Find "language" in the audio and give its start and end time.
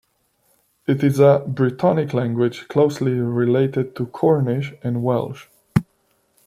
2.11-2.67